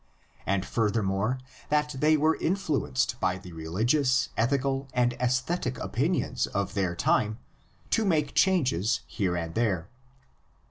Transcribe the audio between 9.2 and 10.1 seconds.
and there.